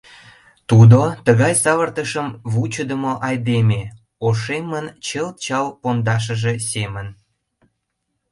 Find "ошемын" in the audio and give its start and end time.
4.27-4.85